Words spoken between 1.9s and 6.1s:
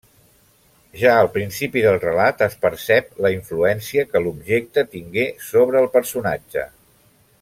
relat es percep la influència que l'objecte tingué sobre el